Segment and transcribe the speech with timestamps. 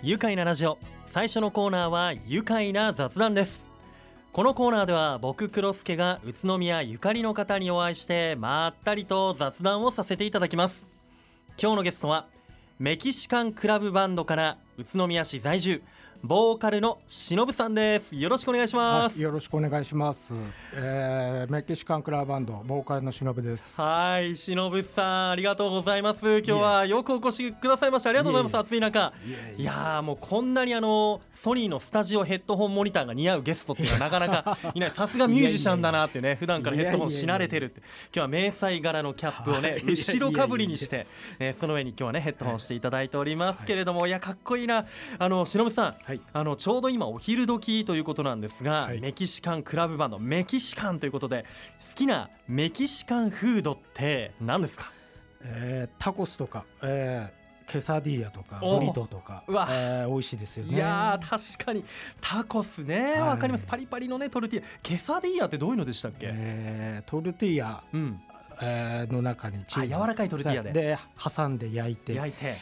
[0.00, 0.78] 愉快なラジオ。
[1.12, 3.64] 最初のコーナーは愉快な雑談です。
[4.32, 10.86] このコーナーでは僕黒助が宇都宮ゆかりの方にお会いしてまったりと雑談をさせていただきます。
[11.60, 12.26] 今日のゲストは
[12.78, 15.82] メキシカンクラブバンドから宇都宮市在住
[16.24, 18.16] ボーカルのしのぶさんです。
[18.16, 19.20] よろしくお願いします。
[19.20, 20.34] よろしくお願いします、
[20.74, 23.80] えー、メキシカンクラブバンドボーカルのしのぶです。
[23.80, 26.38] はいしのぶさんありがとうございます。
[26.38, 28.10] 今日はよくお越しくださいました。
[28.10, 28.58] ありがとうございます。
[28.58, 29.12] 暑い中。
[29.56, 34.90] いやーもうこんなにあのソニーのスタジオヘッドホンモニターが似合うゲストっていうのは なかなかいない。
[34.90, 37.80] さすがミュージシャンだなってね普段からヘッドホンし慣れてるって。
[37.80, 41.06] 今日は迷彩柄のキャップをね後ろかぶりにして
[41.38, 44.08] えその上に今日はねヘッドホンしていただいておりますけれども。
[44.08, 44.84] いやかっこいいな。
[45.20, 46.20] あのしのぶさんはい。
[46.32, 48.98] あのちょうど今お昼時ということなんですが、はい。
[48.98, 51.44] メキシカンクラブバンドメキシカンということで
[51.90, 54.90] 好きなメキシカンフードって何ですか？
[55.42, 59.68] えー、タコスとか、えー、ケサディーヤとかおブリトーとかうわ。
[59.70, 60.76] えー、美味しいですよね。
[60.76, 61.84] いやー確かに
[62.22, 63.20] タコスね。
[63.20, 63.38] わ、はい。
[63.38, 63.66] かります。
[63.66, 64.68] パリパリのねトルティーヤ。
[64.82, 68.18] ケサディーヤってどういうのでしたっけ、えー、トルティーヤ、うん。
[68.62, 69.94] えー、の中にチーズ。
[69.94, 70.72] あ柔らかいトルティーヤで。
[70.72, 72.14] で挟んで焼いて。
[72.14, 72.56] 焼いて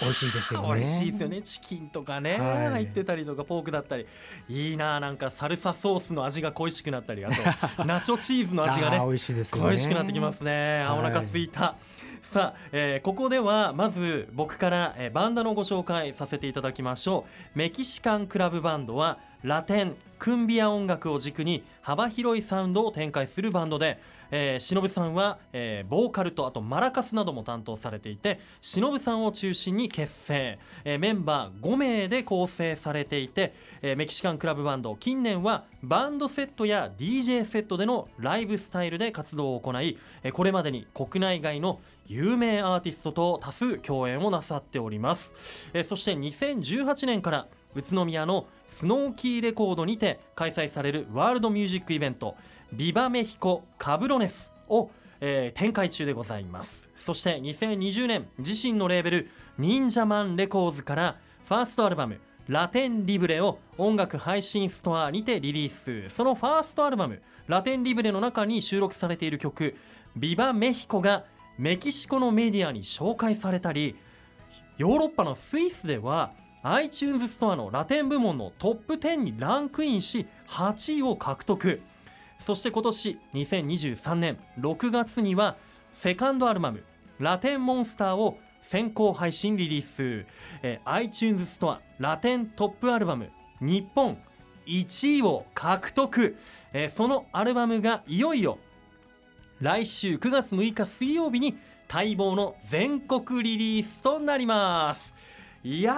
[0.00, 0.68] 美味しいですよね。
[0.68, 1.42] 美味しいですよね。
[1.42, 2.68] チキンとかね、はい。
[2.68, 4.06] 入ってたりとかポークだったり。
[4.48, 7.24] いいななんかサルサソースの味が恋しくなったり。
[7.24, 7.30] あ
[7.76, 9.70] と ナチョチーズの味がね美味しいですよね。
[9.70, 11.74] 恋しくなってきますね、あお腹すいた、
[12.22, 17.58] さあ、えーここではまず僕から、えーバンドのご紹介させていただきましょう。
[17.58, 45.32] メキシカンクラブバンドはラテンクンビア音楽を軸に幅広いサウンドを展開するバンドで、えー、忍さんは、えーボーカルとあとマラカスなども担当されていて忍さんを中心に結成、えーメンバー5名で構成されていて、えーメキシカンクラブバンド近年はバンドセットや DJ セットでのライブスタイルで活動を行い、えーこれまでに国内外の有名アーティストと多数共演をなさっております、
[45.72, 52.36] えーそして2018年から宇都宮のスノーキーレコードにて開催されるワールドミュージックイベント
[52.72, 54.90] ビバメヒコカブロネスを、
[55.20, 56.88] えー展開中でございます。
[56.98, 66.14] そして2020年自身のレーベル忍者マンレコーズからファーストアルバムラテンリブレを音楽配信ストアにてリリース。
[66.14, 69.74] そのファーストアルバムラテンリブレの中に収録されている曲
[70.16, 71.24] ビバメヒコが
[71.58, 73.96] メキシコのメディアに紹介されたり
[74.76, 81.80] ヨーロッパのスイスでは iTunes ストアのラテン部門のトップ10にランクインし8位を獲得。
[82.40, 85.56] そして今年2023年6月には
[85.92, 86.82] セカンドアルバム
[87.18, 90.26] 「ラテンモンスター」を先行配信リリース、
[90.62, 94.18] えー iTunes ストアラテントップアルバム日本
[94.66, 96.36] 1位を獲得、
[96.72, 98.58] えーそのアルバムがいよいよ
[99.60, 101.56] 来週9月6日水曜日に
[101.92, 105.17] 待望の全国リリースとなります。
[105.64, 105.94] いや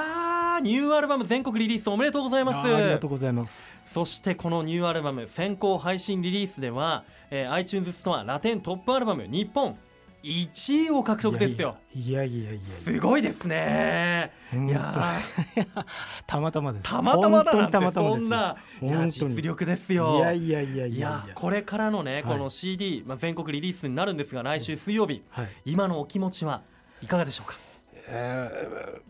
[0.58, 2.74] ーニューアルバム全国リリースおめでとうございます。
[2.74, 3.92] ありがとうございます。
[3.92, 9.76] そしてこのニューアルバム先行配信リリースでは、えー iTunes ストアラテントップアルバム日本
[10.22, 11.76] 1位を獲得ですよ。
[11.94, 14.32] いやいやいやいやすごいですね。
[14.52, 15.84] いやー。
[16.26, 16.84] たまたまです。
[16.84, 19.34] たまたまだなんてそんないや本当に。
[19.36, 20.16] 実力ですよ。
[20.16, 20.98] いやいやいやいいや。
[20.98, 22.22] いややこれからのねはい。
[22.24, 25.48] この CD、まあ、全国リリースになるんですが来週水曜日、はい。
[25.66, 26.62] 今のお気持ちは
[27.02, 27.56] いかがでしょうか？
[28.08, 29.02] えーうん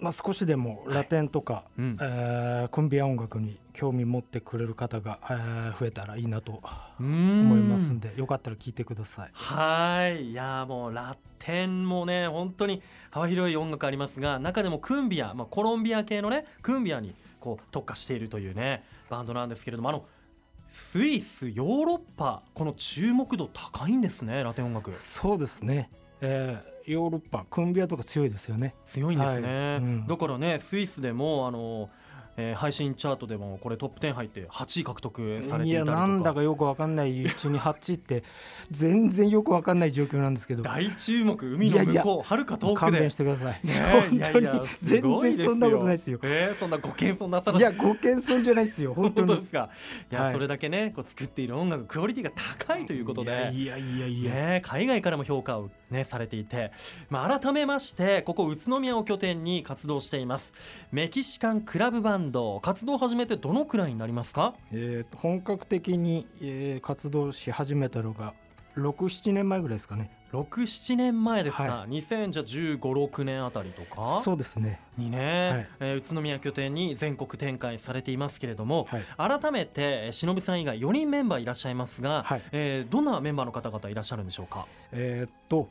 [0.00, 1.96] まあ、少しでもラテンとか、うん。
[2.00, 6.60] えーコンビア音楽に興味持ってくれる方が、えー増えたらいいなと思
[6.98, 9.30] 思いますんでよかったら聞いてください。
[9.32, 10.30] はい。
[10.30, 20.04] いやもうラテンもね本当に幅広い音楽ありますが中でもクンビア、まあ、コロンビア系のねクンビアにこう特化しているというねバンドなんですけれどもあの
[20.70, 24.92] スイスヨーロッパこの注目度高いんですねラテン音楽。
[24.92, 25.90] そうですね、
[26.20, 28.74] えーヨーロッパコンビアとか強いですよね。
[28.86, 29.76] 強いんですね、はい。
[29.78, 30.06] うん。
[30.06, 31.90] だからねスイスでもあの、
[32.40, 35.92] えー配信チャートでもこれトップ10入って8位獲得されていいたりとか。
[35.92, 38.22] やなんだかよくわかんないうちに8って
[38.70, 40.62] 全然よくわかんない状況なんですけど。
[40.62, 42.76] 大注目海の向こうはるか遠くで。
[42.80, 43.60] 勘弁してください。
[43.64, 43.74] ね
[44.10, 44.48] 本当に。
[44.82, 46.18] 全然そんなことないですよ。
[46.22, 49.70] えーそんなご謙遜なさらいやご謙遜じゃないですよ本当ですか。
[50.10, 50.32] いや、はい。
[50.32, 53.30] それだけねこう作っている音楽クオリティが高いということで。
[53.30, 56.72] いやいやいやいや、ね、海外からも評価を、ね、されていて、
[57.08, 60.52] まあ、改めましてここ宇都宮を拠点に活動しています。
[60.92, 62.29] メキシカンクラブバンド
[62.62, 64.54] 活動を始めてどのくらいになりますか？
[64.72, 68.34] えー本格的に、えー活動し始めたのが
[68.76, 70.10] 67年前ぐらいですかね。
[70.32, 74.20] 67年前ですか、は2015、6年あたりとか？
[74.22, 74.80] そうですね。
[74.96, 79.40] にね、えー宇都宮拠点に全国展開されていますけれども、はい。
[79.40, 82.42] 改めてえー忍さん以外4人メンバーいらっしゃいますが、はい。
[82.52, 84.66] えーどんなメンバーの方々いらっしゃるんでしょうか？
[84.92, 85.68] えーっと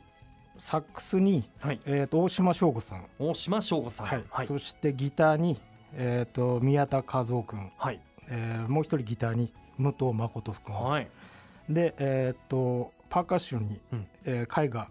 [0.58, 1.80] サックスに、はい。
[1.86, 4.06] えー、と大島翔吾さん、大島翔吾さん。
[4.06, 4.24] はい。
[4.28, 4.46] はい。
[4.46, 5.58] そしてギターに、
[5.94, 8.00] えー、と宮田和夫君、はい。
[8.28, 11.08] えーもう一人ギターに武藤誠君、はい。
[11.68, 14.06] で、えー、とパーカッションに、うん。
[14.24, 14.88] えー、海賀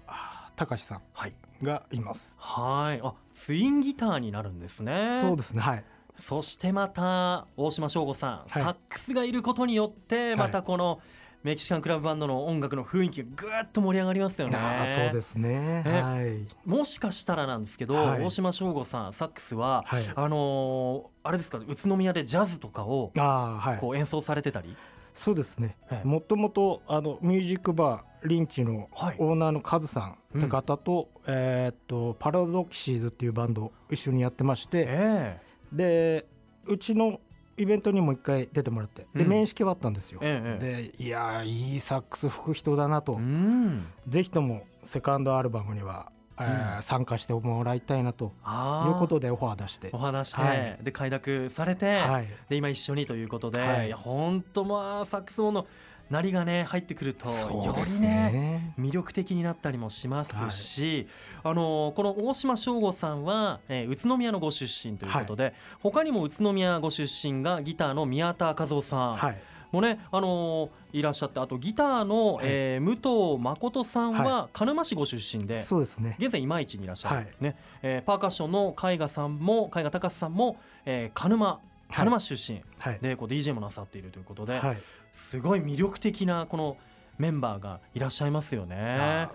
[0.55, 1.33] 隆さんはい。
[1.63, 2.37] がいます。
[2.39, 3.01] はい。
[3.03, 5.19] あツインギターになるんですね。
[5.21, 5.61] そうですね。
[5.61, 5.83] はい。
[6.19, 8.49] そしてまた大島翔吾さん、はい。
[8.49, 10.35] サックスがいることによってい。
[10.35, 10.99] またこの
[11.41, 14.57] メキシカンクラブバンドの音楽の雰囲気がぐーっと盛り上がりますよね。
[14.93, 15.83] そうですね。
[15.83, 16.45] ねはい。
[16.65, 18.23] もしかしたらなんですけど、はい。
[18.23, 20.03] 大島翔吾さんサックスは、はい。
[20.15, 23.77] あのーあれですか宇都宮でジャズとかをあーはい。
[23.79, 24.75] こう演奏されてたり、
[25.13, 25.77] そうですね。
[25.91, 26.07] ええ。
[26.07, 29.15] もともとあのミュージックバーリンチのはい。
[29.17, 35.41] オーナーのカズさんって方と,、えーっとパラドキシーズっていうバンドを一緒にやってましてえ。
[35.71, 36.25] で
[36.65, 37.21] うちの
[37.59, 39.29] イベントにも一回出てもらってで、うん。
[39.29, 43.85] 面識はあったんですよ、えええでいやーいいサックス吹く人だなと、うん。
[44.07, 46.83] ぜひともセカンドアルバムには、えーうん。
[46.83, 49.89] 参加してもらいたいなということでオファー出して。
[49.91, 50.79] お話して、はい。
[50.81, 52.27] で快諾されて、はい。
[52.47, 53.87] で今一緒にということで、はい。
[53.87, 55.67] い、や本当まあサックス音の
[56.09, 61.07] 鳴りがね入ってくるとよりねね魅力的になったりもしますし、
[61.43, 69.13] あのこの大島翔吾さんは、えー宇都宮のご出身ということで、他にも宇都宮ご出身がギターの宮田和夫さん。
[69.15, 69.37] はい。
[69.71, 72.45] もね、あのいらっしゃってあとギターの、はい。
[72.45, 75.61] えー武藤誠さんはは鹿沼市ご出身で。
[75.61, 76.15] そうですね。
[76.19, 77.33] 現在今市にいらっしゃる、はい。
[77.39, 77.55] ね。
[77.83, 81.59] えーパーカッションの海賀さんも海賀隆さんも、えー鹿沼
[81.91, 82.99] 鹿沼市出身はい。
[83.01, 84.77] でこう DJ もなさっているということで、はい
[85.13, 86.77] すごい魅力的なこの
[87.17, 89.27] メンバーがいらっしゃいますよね。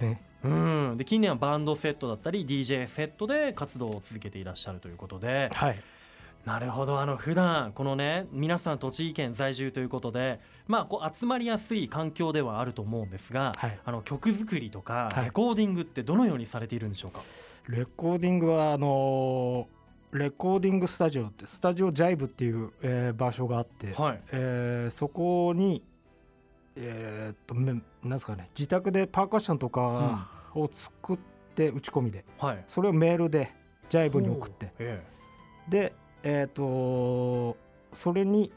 [0.00, 0.22] ね。
[0.44, 5.50] うん、で近年はバンドセットだったり DJ セットで活動を続けていらっしゃるということで。
[5.52, 5.80] はい。
[6.44, 6.98] なるほど。
[7.00, 13.78] あの普段このね皆さん栃木県在住ということでまあこう集まりやすい環境ではあると思うんですが、はい。
[13.84, 15.24] あの曲作りとかはい。
[15.26, 17.20] レコーディングってどのようにされているんでしょうか、
[17.68, 19.81] レコーディングはあのー
[20.12, 24.20] レコーディングスタジオってスタジオジャイブっていう、えー場所があって、はい。
[24.32, 25.82] えーそこに
[26.76, 31.18] えーっとめなんですかね自宅でパーカッションとかを作っ
[31.54, 32.64] て打ち込みではい。
[32.66, 33.52] それをメールで
[33.88, 34.72] ジャイブに送って。
[34.78, 35.02] え
[35.68, 37.56] でえーっと
[37.94, 38.52] それに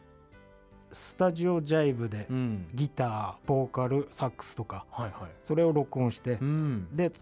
[0.92, 2.68] スタジオジャイブでえうん。
[2.74, 5.32] ギターボーカルサックスとかはいはい。
[5.40, 6.88] それを録音してうん。
[6.94, 7.14] で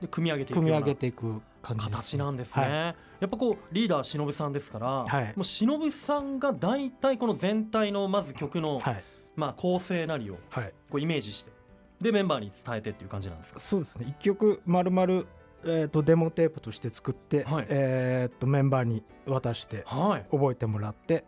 [0.00, 2.70] で組み上げていく組み上げていく感じです、形なんですね、はい。
[2.72, 2.94] や
[3.26, 5.24] っぱこうリーダー忍さんですから、はい。
[5.28, 9.04] もう忍さんが大体この全体のまず曲の、はい。
[9.36, 10.74] まあ構成なりをはい。
[10.90, 11.52] こうイメージして
[12.00, 13.58] でメンバーに伝えてっていう感じなんですか？
[13.58, 14.06] そうですね。
[14.08, 15.26] 一曲まるまる
[15.64, 17.66] えー、とデモテープとして作って、はい。
[17.68, 21.24] えー、とメンバーに渡してはい、覚えてもらって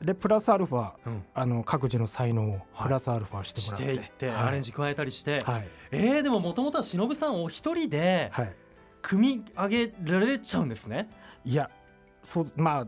[0.00, 2.62] でプラスアルファうん、あの各自の才能をはい。
[2.84, 4.36] プラスアルファしてしもらって、ていって、はい。
[4.36, 5.68] アレンジ加えたりして、はい。
[5.90, 8.52] えー、でももともとは忍さんお一人ではい
[9.02, 11.08] 組み上げられちゃうんですね。
[11.44, 11.70] いや
[12.22, 12.86] そうまあ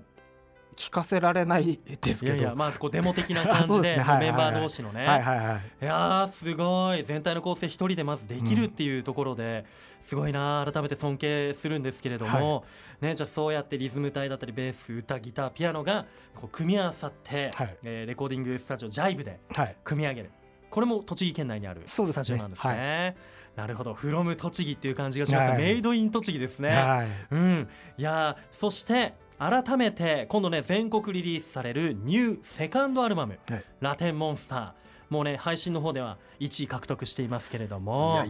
[0.76, 2.34] 聞かせられないですけど。
[2.34, 4.02] いやいやまあこうデモ的な感 そじうでね。
[4.02, 5.60] はいですメンバー同士のね、はいはいはい。
[5.82, 7.04] いやーすごい。
[7.04, 9.64] 全体の構成一人でまずできるっていうところで、
[10.02, 12.64] すごいな改めて尊敬するんですけれども、
[13.00, 17.76] ね、じゃあそうやってリズム隊だったりベース歌ギターピアノがこう組み合わさって、はい。
[17.82, 19.76] えーレコーディングスタジオジャイブではい。
[19.84, 20.30] 組み上げる。
[20.70, 23.14] これも栃木県内にあるスタジオなんですね。
[23.56, 25.58] なるほど「フロム栃木っていう感じがします、はい。
[25.58, 26.70] メイドイン栃木ですね。
[26.70, 27.08] はい。
[27.30, 27.68] うん、
[27.98, 34.72] いやーそして改めて今度ね全国リリースされるニューセカンドアルバムはい「ラテンモンスター」
[35.10, 38.24] もうね配信の方では1位獲得していますけれども。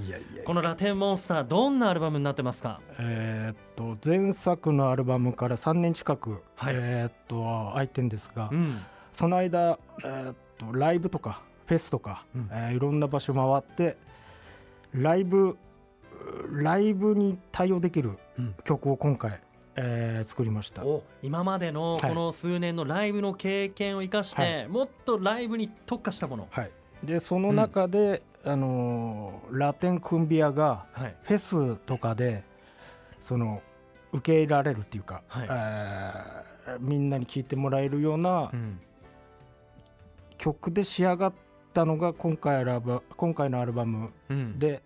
[0.44, 2.80] この「ラテンモンスター」どんなアルバムになってますか？
[2.98, 6.74] えーっと前作のアルバムから3年近く、はい。
[6.74, 8.82] えーっと空いてんですが、うん。
[9.12, 12.48] その間、えーっとライブとかフェスとか、うん。
[12.50, 13.96] えーいろんな場所回って
[14.94, 15.56] ライブ
[16.50, 18.54] ライブに対応できるうん。
[18.64, 19.42] 曲を今回、
[19.76, 20.84] えー作りました。
[20.84, 22.00] お今までのはい。
[22.02, 24.68] この数年のライブの経験を生かして、はい。
[24.68, 26.70] もっとライブに特化したもの、はい、
[27.02, 31.16] でその中で、あのーラテンクンビアがはい。
[31.22, 32.44] フェスとかで
[33.20, 33.62] その
[34.12, 35.46] 受け入れられるっていうか、はい。
[35.50, 38.80] えーみんなに聴いてもらえるようなうん。
[40.38, 41.32] 曲で仕上がっ
[41.72, 44.82] たのが今回アルバ今回のアルバムうん、で、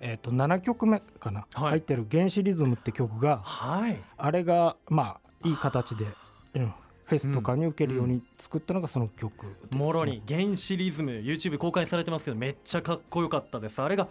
[0.00, 1.70] えー、と7曲目かな、はい。
[1.70, 4.00] 入ってる「原始リズム」って曲がはい。
[4.16, 6.06] あれがまあいい形で、
[6.54, 6.74] うん
[7.06, 10.22] フェスとかに受けるように作ったのがその曲ですね、もろに。
[10.26, 13.82] 原始リズム YouTube 公開されてますけどめっちゃかっこよかったです。
[13.82, 14.08] あれが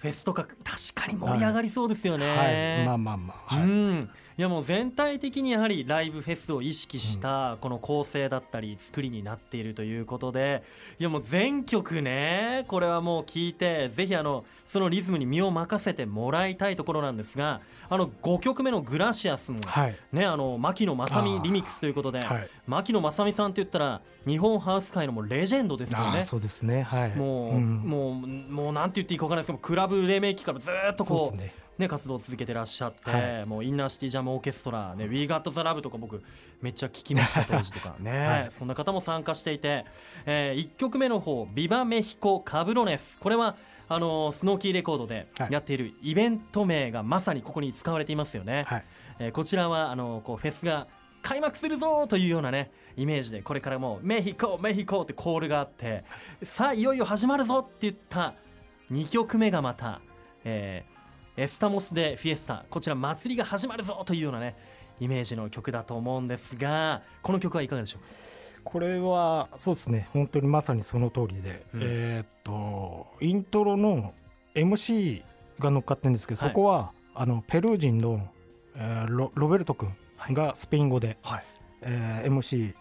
[0.00, 2.86] フェスとか確かに盛り上がりそうですよね、はい。
[2.86, 3.64] まあまあまあ、はい。
[3.64, 10.62] うんいやもう全体的にやはりライブフェスを意識したこの構成だったり作りになっているということで
[10.98, 17.60] いやもう全曲ねこれはもう聞いてぜひあのそのリズムに身を任せてもらいたいところなんですが
[17.90, 19.96] あの5曲目の「グラシアスも」はい。
[20.12, 22.48] ね、あの牧野正美リミックスということで、はい。
[22.66, 26.22] 牧野正美さんって言ったら日本ハウス界のもうレジェンドですよね。
[26.22, 26.82] そうですね。
[26.82, 27.16] はい。
[27.16, 27.82] もう、ん。
[27.82, 31.38] もう、もうなんて言っていいかわからないですけど、クラブ黎明期からずーっとこう、
[31.82, 33.46] ねね、活動を続けてらっしゃって、はい。
[33.46, 36.22] もうインナーシティジャムオーケストラ、ね、We Got the Love とか僕
[36.60, 37.96] めっちゃ聞きました当時とか。
[38.00, 38.50] ね、はい。
[38.56, 39.84] そんな方も参加していて、
[40.24, 43.18] え1曲目の方ビバメヒコカブロネス。
[43.18, 43.56] これは
[43.88, 45.52] あのスノーキーレコードではい。
[45.52, 48.84] やっているイベント名がまさにここに使われていますよね、はい。
[49.18, 50.86] えーこちらはあのこうフェスが
[51.22, 56.04] 開幕するぞというようなねイメージでこれからもうメヒコメヒコってコールがあって
[56.42, 58.34] さあいよいよ始まるぞって言った
[58.90, 60.00] 2曲目がまた、
[60.44, 60.84] え
[61.36, 64.54] スタモスでフィエスタこちら祭りが始まるぞというようなね
[65.00, 68.00] イメージの曲だと思うんですがこの曲はいかがでしょう？
[68.00, 68.06] か
[68.64, 71.80] これはそうですね本当にまさにその通りで、うん。
[71.82, 74.12] えーっとイントロの
[74.54, 75.22] MC
[75.58, 76.50] が乗っかってるんですけど、はい。
[76.50, 78.28] そこはあのペルー人の、
[78.76, 79.94] えーロロベルト君
[80.30, 81.44] がスペイン語で、はい。
[81.80, 82.74] えー MC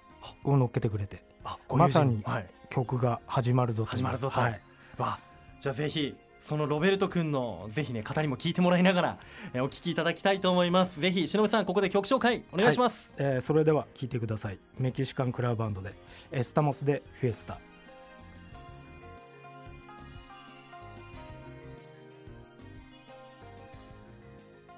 [0.43, 3.97] を乗っけてくれてあまさにはい、曲が始まるぞという。
[3.97, 4.39] 始まるぞと。
[4.39, 4.61] はい、
[4.97, 5.19] わ
[5.59, 9.17] じゃあぜひそのロベルト君のぜひね語りも聞いてもらいながら、
[9.53, 10.99] えーお聞きいただきたいと思います。
[10.99, 14.59] ぜひ忍さんここで曲紹介お願いします、えーそれでは聴いてください。
[14.77, 15.93] メキシカンクラブバンドで
[16.31, 17.59] エスタモスでフィエスタ。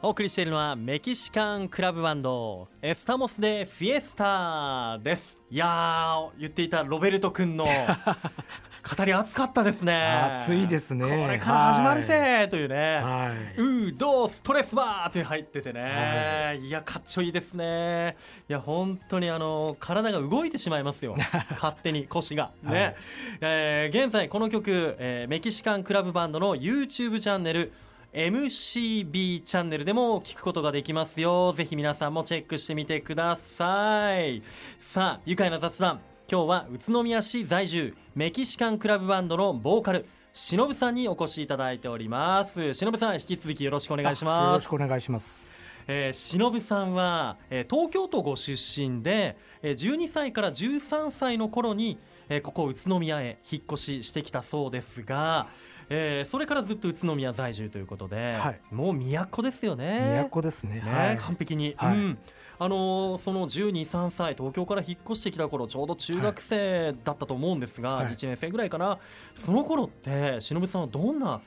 [0.05, 7.65] お送りしているのはメキシカンクラブバンドエスタモスでフィエスタですいやー言っていたロベルト君の
[8.97, 9.93] 語り熱かったですね。
[10.33, 11.05] 熱いですね。
[11.07, 18.17] これから始まるぜというね、はい、うーどうストレスバーって入っててね、、はいやかっちょいいですね。
[18.49, 21.15] いや本当にあの体が動いてしまいますよ。
[21.53, 22.49] 勝手に腰が。
[22.63, 22.95] ね、はい。
[23.41, 27.71] えー現在この曲、えーメキシカンクラブバンドの YouTube チャンネル
[28.13, 31.51] MCB チャンネルでも聞くことができますよ。
[31.57, 34.43] ぜひ皆さんもチェックしてみてください。
[34.79, 35.99] さあ愉快な雑談。
[36.31, 42.75] 今日は宇都宮市在住メキシカンクラブバンドのボーカルしのぶさんにお越しいただいております。
[42.75, 44.55] しのぶさん引き続きよろしくお願いしよます。
[44.57, 45.63] ろしくお願いします。
[45.87, 51.97] えー、しのぶさんは、えー東京都ご出身で、えー12歳から13歳の頃に、
[52.29, 55.47] えーここ宇都宮へ引っ越ししてきたそうですが、
[55.89, 58.61] えーそれからずっと宇都宮在住ということで、はい。
[58.71, 60.27] もう都ですよね。
[60.31, 60.75] 都ですね。
[60.75, 61.17] ね、はい。
[61.17, 61.97] 完璧に、はい。
[61.97, 62.17] うん。
[62.59, 68.13] あのーその12、3歳東京から引っ越してきた頃ちょうど中学生だったと思うんですが、はい。
[68.13, 68.99] 1年生ぐらいかな。
[69.35, 71.41] その頃ってしのぶさんはどんな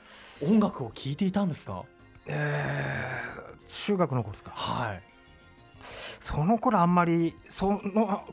[0.47, 1.83] 音楽を聴いていたんですか？
[2.27, 4.51] えー中学の頃ですか。
[4.51, 5.01] はい。
[6.19, 7.79] その頃あんまりその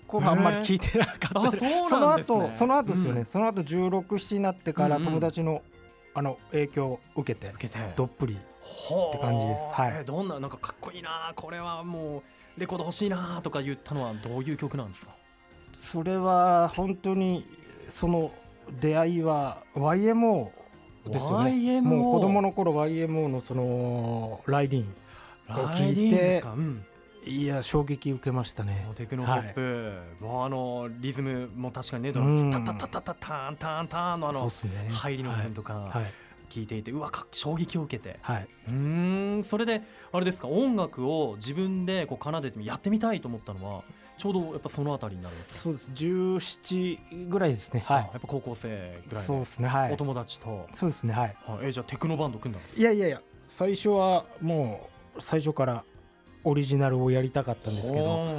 [0.07, 2.35] 頃あんまり聞いてなかった、あそうなんですね。
[2.35, 3.27] その後その後ですよね、うん。
[3.27, 5.63] その後16、7になってから友達の,、
[6.15, 7.79] あの影響を受けて受けて。
[7.97, 8.37] どっぷりっ
[9.13, 9.73] て感じです。
[9.75, 9.91] はい。
[9.97, 12.23] えーどんななんかかっこいいなこれはも
[12.57, 15.15] うレコード欲しいなとか言ったのはどういう曲なんですか？
[15.75, 17.47] それは本当に
[17.89, 18.31] その
[18.81, 20.49] 出会いは YMO
[21.09, 21.51] ですよね。
[21.51, 24.87] YMO もう子供の頃 YMO のそのライディン
[25.51, 26.85] を聞いてうん
[27.27, 28.87] いや衝撃受けましたね。
[28.97, 32.35] テクノポップ、もうあのリズムも確かにねドラうん。
[32.51, 34.49] ムタタタタタタンタンタンのあの
[34.91, 36.05] 入りの部分とかはい。
[36.51, 38.19] 聞いていて、うわか衝撃を受けて。
[38.23, 43.83] はい、うーんそれであれですか音楽を自分でこう奏でてやってみたいと思ったのは
[44.19, 45.91] ちょうどやっぱそのあたりになるんですかそうです。
[45.95, 47.85] 17ぐらいですね。
[47.89, 49.69] あはやっぱ高校生ぐらいそうのですね。
[49.69, 49.93] はい。
[49.93, 51.13] お友達と、そうですね。
[51.15, 51.37] はい。
[51.47, 51.67] はい。
[51.69, 52.81] えじゃあテクノバンド組んだんですか？
[52.81, 55.85] いやいやいや最初はもう最初から
[56.45, 58.35] オリジナルをやりたかったんですけど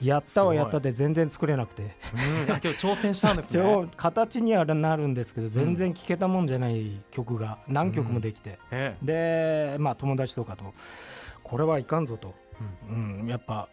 [0.00, 1.82] やったはやったで全然作れなくて。
[1.82, 3.88] うん、あ今日挑戦したんですね。
[3.96, 10.74] 形にはなるんですけど全然聴けたもんじゃない曲が何曲もできて、えでまあ友達とかと
[11.42, 12.34] これはいかんぞと、
[12.90, 13.68] えうん、やっぱ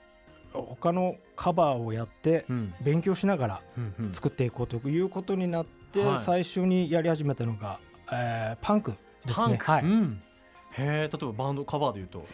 [0.53, 2.55] 他のカバーをやってうん。
[2.55, 4.13] うん勉強しながらうんうん。
[4.13, 6.19] 作っていこうということになって、はい。
[6.19, 7.79] 最初にやり始めたのが、
[8.11, 8.93] えーパンク
[9.25, 9.57] ですね。
[9.61, 9.83] はい。
[9.83, 10.21] うん、
[10.71, 12.25] へえ例えばバンドカバーで言うと、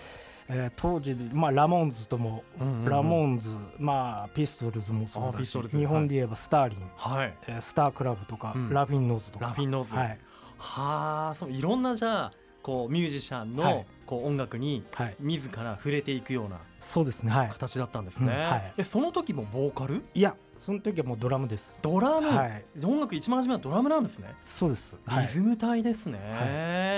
[0.50, 2.44] えー当時で、まあ、ラモーンズとも、
[2.86, 3.50] ラモンズ、
[3.80, 7.34] まあ、ピストルズもそうあだし日本で言えばスターリン、はい。
[7.48, 8.70] えースタークラブとか、うん。
[8.74, 9.46] ラフィンノーズとか。
[9.46, 9.96] ラフィンノーズ。
[9.96, 10.20] はい。
[10.58, 13.86] はあそういろんなじゃあこうミュージシャンの、はい。
[14.08, 17.50] こう音楽にはい、自ら触れていくようなそうですねはい。
[17.50, 18.74] 形だったんですね、うんはい。
[18.78, 20.02] えその時もボーカル？
[20.14, 21.78] いやその時はもうドラムです。
[21.82, 22.64] ドラム、はい。
[22.84, 24.34] 音楽一番初めはドラムなんですね。
[24.40, 26.18] そうです、リはい、ズム体ですね、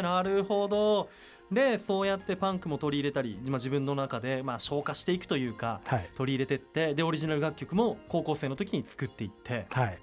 [0.01, 1.09] なるほど。
[1.51, 6.09] でそうやってパンクも取り入れたり、まあ、自分の中でまあ消化していくというかはい。
[6.15, 9.65] 取り入れてってでオリジナル楽曲も高校生の時に作っていって。
[9.71, 9.99] はい。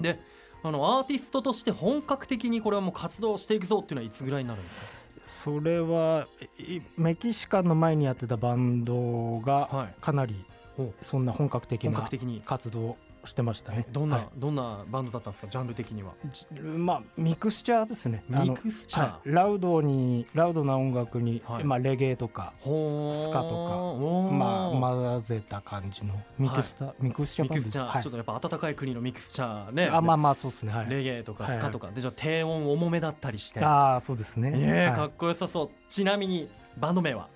[0.00, 0.20] で
[0.62, 4.86] あのアーティストとして本格的にこれはもう活動していくぞっていうのはいつぐらいになるんですか？
[5.26, 6.28] それは
[6.58, 9.94] いメキシカンの前にやってたバンドがはい。
[10.00, 10.44] かなり
[10.78, 10.92] お。
[11.00, 12.42] そんな本格的な本格的に。
[12.46, 13.86] 活動してましたね。
[13.92, 14.26] どんな、はい。
[14.36, 15.48] どんなバンドだったんですか？
[15.50, 16.12] ジャンル的には。
[16.32, 18.24] じまあミクスチャーですね。
[18.28, 21.64] ミクスチャー、はい、ラウドにラウドな音楽に、はい。
[21.64, 27.96] まあレゲエとか、スカとかまあ混ぜた感じのミクスタ、ミクスチャーミクスチャー、バンドです。
[27.96, 28.02] はい。
[28.02, 29.86] ちょっとやっぱ暖かい国のミクスチャーね。
[29.86, 30.72] あまあまあそうですね。
[30.72, 30.90] はい。
[30.90, 33.60] レゲエとかはいスカとか、でじゃあ低音重めだったりして。
[33.60, 34.50] ああそうですね。
[34.50, 34.60] はい。
[34.62, 35.70] ええかっこよさそう。
[35.88, 37.28] ちなみにバンド名は？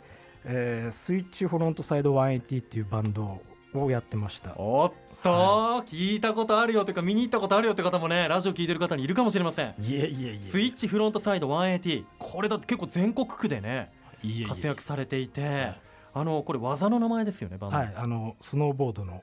[0.45, 3.41] えースイッチフロントサイド180っていうバンド
[3.75, 4.55] をやってました。
[4.57, 4.93] おっ
[5.23, 9.75] と、聞いたことあるよというか見に行ったことあるよって方もねラジオ聞いてる方にいるかもしれません。
[9.79, 13.91] いえいえいスイッチフロントサイド180これだって結構全国区でね
[14.25, 14.47] えいえいえ。
[14.47, 15.81] 活躍されていてはい。
[16.13, 19.23] あのこれ技の名前ですよねバンド、はいあのスノーボードの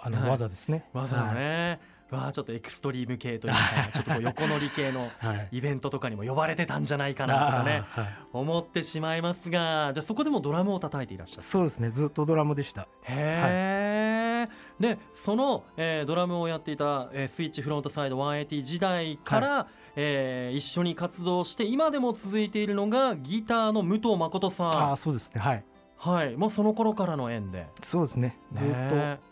[0.00, 0.30] あのはい。
[0.30, 0.84] 技ですね。
[0.92, 1.80] 技のね、
[2.10, 3.58] わあちょっとエクストリーム系というか
[3.92, 5.36] ちょっとこう横乗り系のはい。
[5.38, 5.48] はい。
[5.52, 8.06] イベントとかにも呼ばれてたんじゃないかなとかねはい。
[8.32, 12.82] 思ってしまいますがじゃあそこでもドラムを叩いていらっしゃるそうですねずっとドラムでした。
[13.04, 14.48] へえ、
[14.80, 19.66] でその、えードラムをやっていた、えースイッチフロントサイド180時代から、
[19.96, 24.68] えー一緒に活動して今でも続いているのがギターの武藤誠さん。
[24.70, 25.40] ああそうですね。
[25.40, 25.64] はい。
[25.96, 26.36] はい。
[26.36, 27.66] もうその頃からの縁で。
[27.82, 28.38] そうですね。
[28.54, 28.76] ずっと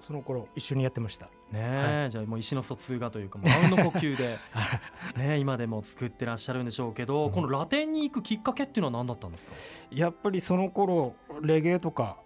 [0.01, 1.27] その頃一緒にやってました。
[1.53, 1.61] ね
[2.07, 4.37] え、じゃあもう意思の疎通がというかもうあうんの呼吸で。
[5.17, 9.53] ね今でも作ってらっしゃるんでしょうけど、うんこのラテンに行くきっかけっていうのは何だったんですか？
[9.93, 12.17] やっぱりその頃レゲエとか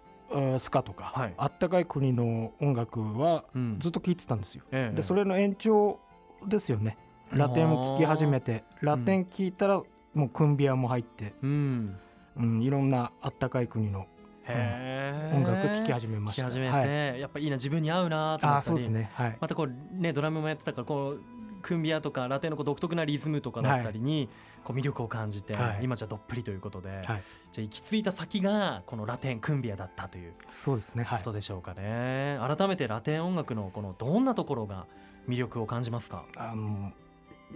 [0.59, 1.33] スカとか、はい。
[1.37, 4.63] あったかい国の音楽はうんずっと聴いてたんですよ。
[4.71, 4.95] ええ。
[4.95, 5.99] でそれの延長
[6.47, 6.97] ですよね。
[7.31, 8.63] ラテンを聴き始めて。
[8.81, 9.81] ラテン聴いたら
[10.13, 11.97] もうクンビアも入って、うん。
[12.37, 14.07] うん、いろんなあったかい国の
[14.43, 16.43] へえ音楽聴き始めました。
[16.43, 16.85] 始めて、は
[17.17, 18.53] い、やっぱいいな自分に合うなと思ったり。
[18.53, 19.11] ああそうですね。
[19.13, 19.37] はい。
[19.39, 24.29] またこうねドラムもやってたからこうクンビアとかラテンの独特なリズムとかだったりに
[24.63, 25.79] こう魅力を感じて、はい。
[25.83, 31.03] 今じゃどっぷりということで、はい、じゃあ行き着いた先がこのラテンクンビアだったというそうですね。
[31.03, 31.19] はい。
[31.19, 31.31] こと。
[31.31, 34.85] でしょうかね、改めてラテン音楽のこのどんなところが
[35.29, 36.25] 魅力を感じますか？
[36.35, 36.91] あの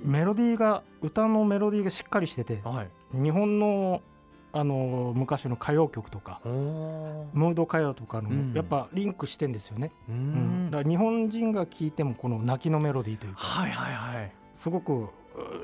[0.03, 2.89] メロディーが歌のメロディーがしっかりしててはい。
[3.12, 4.01] 日本の
[4.58, 8.54] あの昔の歌謡曲とかムード歌謡とかの、うん。
[8.56, 10.68] やっぱリンクしてんですよね、ううん。
[10.68, 14.32] んだから日本人が聴いてもこの泣きのメロディーというかはいはいはい。
[14.54, 15.10] すごくう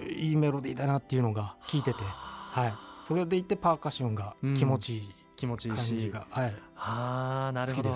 [0.06, 6.12] いいメロディーだなっていうのが聞いてて、はい、それでいてパーカッションが気持ちいい気持ちいいし。
[6.12, 7.96] が、はい、あーなるほど。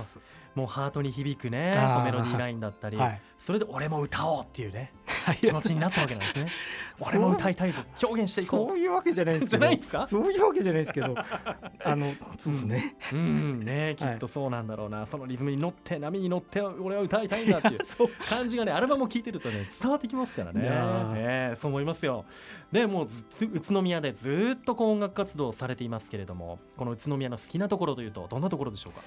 [0.55, 1.73] もうハートに響くね
[2.05, 4.93] メロディーラインだったり、はい、それで俺も歌おうっていうね
[5.33, 6.51] 気持ちになったわけなんですね。
[6.99, 7.81] 俺も歌いたいぞ。
[8.03, 9.59] 表現していこそういうわけじゃないですけど。
[9.59, 10.07] じゃないですか？
[10.07, 11.15] そういうわけじゃないですけど。
[11.83, 13.21] あのそうですね、ううん。
[13.21, 13.65] うん。
[13.65, 17.79] ねきっとそうなんだろうな、そのリズムに乗って波に乗って俺は歌いたいんだっていう
[18.29, 20.61] 感じがねアルバムを聴いてるとね伝わってきますからね。
[20.61, 21.13] いやー。
[21.17, 22.25] ええそう思いますよ。
[22.71, 29.01] でもうず宇都宮でずっとこう音楽活動をされていますけれどもこの宇都宮の好きなところというとどんなところでしょうか？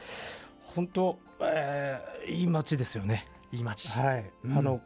[0.75, 3.27] 本当、えーいい街ですよね。
[3.53, 3.89] いい街。
[3.91, 4.83] はい、うんあのん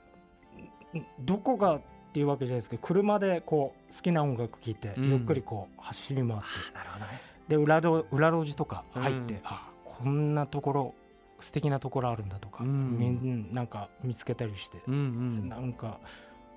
[1.21, 1.81] どこがっ
[2.13, 5.11] ていうわけじゃないですけど車でこう好きな音楽聴いて、うん。
[5.11, 6.45] ゆっくりこう走り回って。
[6.75, 7.21] あなるほどね。
[7.49, 10.95] で裏路裏路地とか入って、うんあこんなところ
[11.39, 13.49] 素敵なところあるんだとか、うん。
[13.53, 15.49] なんか見つけたりして、うんうん。
[15.49, 15.99] なんか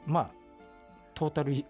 [0.05, 0.29] まあ
[1.13, 1.63] トータル好き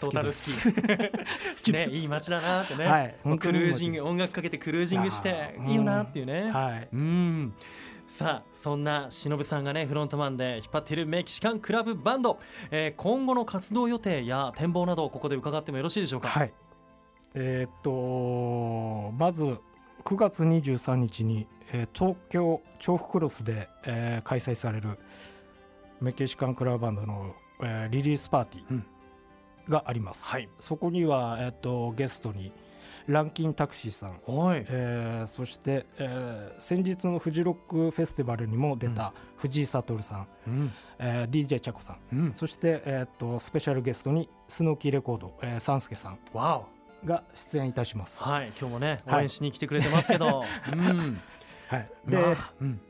[0.00, 1.72] トータル好き。
[1.72, 3.14] ねいい街だなってね、はい。
[3.38, 5.72] クルージング音楽かけてクルージングしてい。
[5.72, 6.88] いよなっていうね、はい。
[6.92, 7.54] うん
[8.08, 12.40] さあそんな忍さんがねフロントマンで引っ張っているメキシカンクラブバンド、
[12.70, 16.52] えー今後の活動予定や展望などここで伺ってもよろしいでしょうか、はい。
[17.34, 19.44] えーっとまず
[20.04, 24.98] 9月23日に、えー東京調布クロスで、えー開催される
[26.00, 28.86] メキシカンクラブバンドの、えーリリースパーティうん。
[29.68, 30.48] ーがあります、はい。
[30.58, 32.52] そこには、えーっとゲストに
[33.08, 34.66] ランキンタクシーさん、はい。
[34.68, 40.72] えーそして、えー先日のフジロックフェスティバルにも出た藤井悟さん、うん。
[40.98, 42.16] えー DJ チャコさん。
[42.16, 42.34] うん。
[42.34, 46.18] そして、えーっとスペシャルゲストにスノーキーレコード、えー、サンスケさん。
[46.34, 46.58] わ
[47.02, 47.06] お。
[47.06, 48.22] が出演いたします。
[48.22, 48.48] はい。
[48.60, 49.18] 今日もねはい。
[49.20, 51.18] 応援しに来てくれてますけど、 うん。
[51.68, 52.80] はい、で、で、うん。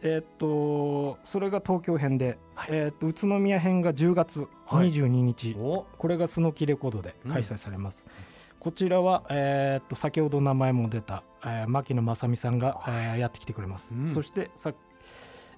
[0.00, 2.68] えーっとそれが東京編で、はい。
[2.70, 5.86] えーっと宇都宮編が10月22日、お。
[5.98, 8.06] これがスノキレコードで開催されます。
[8.66, 13.94] こちらは、えーっと先ほど名前も出た、えー牧野正美さんが、えーやってきてくれます。
[13.94, 14.08] うん。
[14.08, 14.74] そしてさ、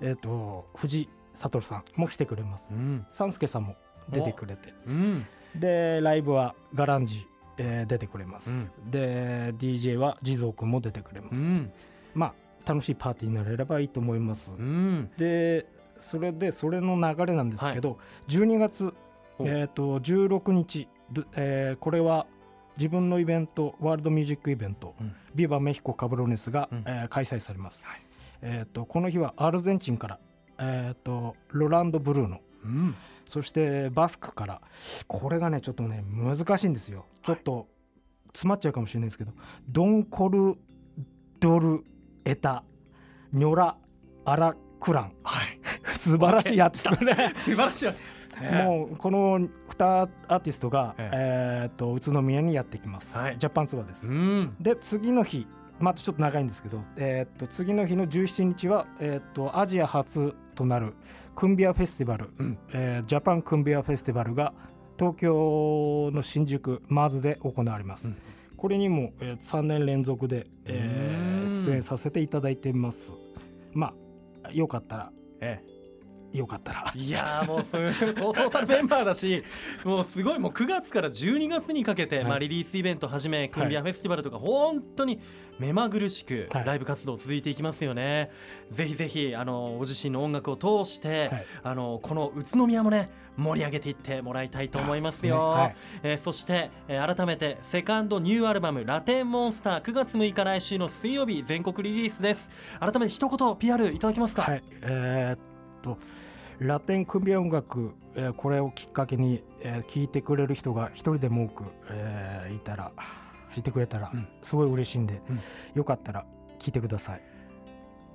[0.02, 2.74] えーっと藤悟さんも来てくれます。
[2.74, 3.06] うん。
[3.10, 3.76] 三助さんも
[4.10, 5.26] 出てくれて、うん。
[5.54, 8.70] でライブはガランジ、えー出てくれます。
[8.90, 11.46] で DJ は地蔵くんも出てくれます。
[11.46, 11.72] うん。
[12.14, 12.34] ま
[12.66, 14.54] あ楽しいパーティーになれればいいと思います。
[14.54, 15.10] うん。
[15.16, 15.64] で
[15.96, 17.96] それでそれの流れなんですけど、
[18.28, 18.92] 12月
[19.38, 22.26] ほうえー、と16日、どえーこれは
[22.78, 25.12] 自分のイベントワールドミュージックイベント、うん。
[25.34, 26.84] ビバメヒコカブロネスが、うん。
[26.86, 27.84] えー開催されます、
[28.40, 30.20] えー、とこの日はアルゼンチンから、
[30.58, 32.94] えー、とロランド・ブルーノうん。
[33.26, 34.62] そしてバスクから
[35.06, 37.04] これがねちょっとね難しいんですよ。
[37.22, 37.66] ちょっと
[38.28, 39.32] 詰まっちゃうかもしれないですけど、
[39.68, 40.54] ドンコル
[41.40, 41.84] ドル
[42.24, 42.62] エタ
[43.32, 43.76] ニョラ
[44.24, 45.12] アラクラン。
[45.24, 45.58] はい。
[45.96, 47.32] 素晴らしいアーティストがね。
[47.34, 48.00] 素晴らしいやつ
[48.40, 48.62] ね。
[48.64, 49.48] もうこの2
[50.28, 51.70] アーティストが、ええ。
[51.74, 53.38] ー、と宇都宮にやってきます、はい。
[53.38, 54.56] ジャパンツアーです、うん。
[54.60, 55.46] で次の日
[55.80, 60.94] またちょっと長いんですけど、えー、と次の日の17日は、えー、とアジア初となる
[61.36, 62.58] クンビアフェスティバル、うん。
[62.72, 64.52] えージャパンクンビアフェスティバルが
[64.98, 68.16] 東京の新宿マーズで行われます、うん。
[68.56, 71.64] これにも、えー3年連続で、えーうん。
[71.64, 73.14] 出演させていただいてます。
[73.72, 73.94] ま
[74.42, 75.62] あよかったらえ
[76.32, 76.84] よかったら。
[76.94, 79.42] えいやーもうそうそうたるメンバーだし
[79.84, 82.24] もうすごいもう9月から12月にかけて、はい。
[82.26, 85.20] まあ、リリースイベントはじめクンビアフェスティバルとか本当に
[85.58, 86.64] 目まぐるしくはい。
[86.64, 88.30] ライブ活動続いていきますよね、
[88.70, 91.46] ぜひぜひあのご自身の音楽を通して、はい。
[91.62, 95.36] あのこの宇都宮もね盛り上げていってもらいたいと思いますよ。
[95.56, 95.62] ね。
[95.62, 95.76] はい。
[96.02, 102.50] えーそして、えー改めてセカンドニューアルバム「ラテンモンスター」9月6日来週の水曜日全国リリースです。
[102.80, 105.38] 改めて一言 PR いただけますか、はい、えーっ
[105.82, 105.96] と
[106.58, 112.90] ラテンクンビア音楽、えーこれをきっかけに、えー聞いてくれる人が一人でも多く、えーいたら
[113.56, 114.28] いてくれたらうん。
[114.42, 115.40] すごい嬉しいんで、うん。
[115.74, 116.24] よかったら
[116.58, 117.22] 聞いてください。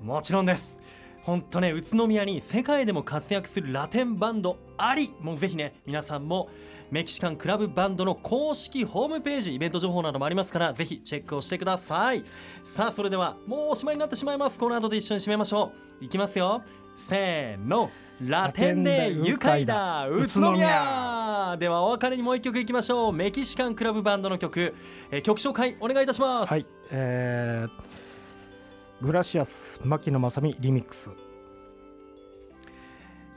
[0.01, 0.77] もちろんです。
[1.21, 5.13] 本当ね宇都宮に世界でも活躍するラテンバンドあり。
[5.21, 6.49] もうぜひね皆さんも
[6.91, 12.23] メキシカンクラブバンドの公式ホームページイベント情報などもありますからぜひチェックをしてください。
[12.65, 14.59] さあそれではもうおしまいになってしまいます。
[14.59, 16.03] この後で一緒に締めましょう。
[16.03, 16.61] いきますよ。
[16.97, 17.89] せーの
[18.27, 20.07] ラテンで愉快だ。
[20.07, 21.55] 宇都宮。
[21.59, 23.13] ではお別れにもう一曲いきましょう。
[23.13, 24.73] メキシカンクラブバンドの曲、
[25.11, 26.49] えー曲紹介お願いいたします。
[26.49, 27.93] はい、えー
[29.01, 31.11] グラシアス牧野正美リミックス。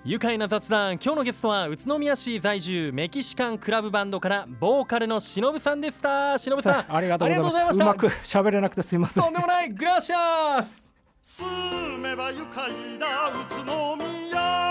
[0.05, 0.93] 愉快な雑談。
[1.03, 6.39] 今日のゲストは宇都宮市在住メキシカンクラブバンドからボーカルのしのぶさんでした。
[6.39, 7.63] しのぶさん ありがとうございました。
[7.63, 9.23] うましたうまく喋れなくてすいません。
[9.25, 9.71] とんでもない。
[9.71, 10.81] グラシアス。
[11.23, 12.71] 住めば愉快
[13.01, 13.31] だ。
[13.31, 14.66] 宇都宮